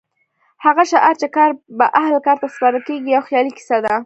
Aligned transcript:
هغه 0.65 0.83
شعار 0.91 1.15
چې 1.21 1.27
کار 1.37 1.49
به 1.77 1.85
اهل 2.01 2.13
کار 2.25 2.37
ته 2.41 2.47
سپارل 2.53 2.81
کېږي 2.87 3.09
یو 3.09 3.21
خیالي 3.29 3.51
کیسه 3.57 3.77
ده. 3.83 3.95